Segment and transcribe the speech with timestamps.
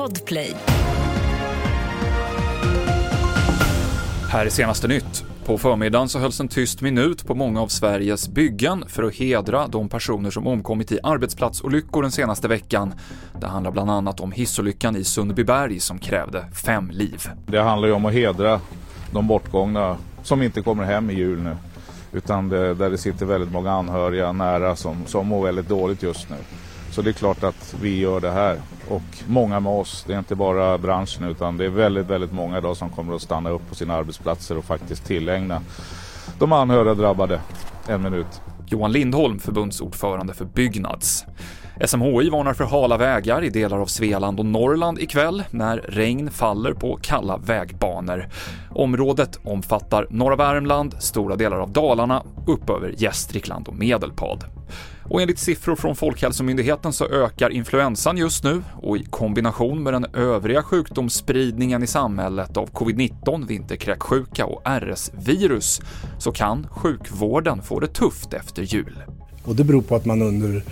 [0.00, 0.54] Podplay.
[4.30, 5.24] Här är senaste nytt.
[5.44, 9.66] På förmiddagen så hölls en tyst minut på många av Sveriges byggen för att hedra
[9.66, 12.94] de personer som omkommit i arbetsplatsolyckor den senaste veckan.
[13.40, 17.28] Det handlar bland annat om hissolyckan i Sundbyberg som krävde fem liv.
[17.46, 18.60] Det handlar ju om att hedra
[19.12, 21.56] de bortgångna som inte kommer hem i jul nu.
[22.12, 26.30] Utan det, där det sitter väldigt många anhöriga nära som, som mår väldigt dåligt just
[26.30, 26.36] nu.
[26.90, 28.60] Så det är klart att vi gör det här.
[28.88, 30.04] Och många med oss.
[30.06, 33.22] Det är inte bara branschen utan det är väldigt, väldigt många idag som kommer att
[33.22, 35.62] stanna upp på sina arbetsplatser och faktiskt tillägna
[36.38, 37.40] de anhöriga drabbade
[37.86, 38.40] en minut.
[38.66, 41.24] Johan Lindholm, förbundsordförande för Byggnads.
[41.86, 46.72] SMHI varnar för hala vägar i delar av Svealand och Norrland ikväll när regn faller
[46.72, 48.28] på kalla vägbanor.
[48.70, 54.59] Området omfattar norra Värmland, stora delar av Dalarna, upp över Gästrikland och Medelpad.
[55.04, 60.06] Och enligt siffror från Folkhälsomyndigheten så ökar influensan just nu och i kombination med den
[60.14, 65.80] övriga sjukdomsspridningen i samhället av covid-19, vinterkräksjuka och RS-virus
[66.18, 68.98] så kan sjukvården få det tufft efter jul.
[69.44, 70.62] Och det beror på att man under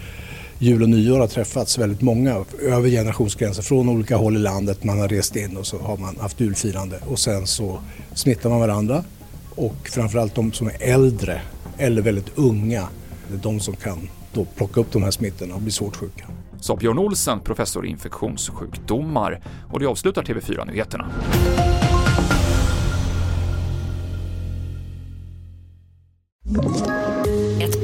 [0.58, 4.84] jul och nyår har träffats väldigt många över generationsgränser från olika håll i landet.
[4.84, 7.80] Man har rest in och så har man haft julfirande och sen så
[8.14, 9.04] smittar man varandra
[9.54, 11.40] och framförallt de som är äldre
[11.78, 12.88] eller väldigt unga,
[13.28, 16.28] det är de som kan då plocka upp de här smittorna och bli svårt sjuka.
[16.60, 19.40] Sa Björn Olsen, professor i infektionssjukdomar.
[19.72, 21.10] Och det avslutar TV4-nyheterna.
[26.48, 26.97] Ett